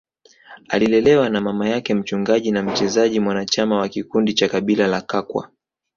[0.69, 5.49] Alilelewa na mama yake mchungaji na mchezaji mwanachama wa kikundi cha kabila la Kakwa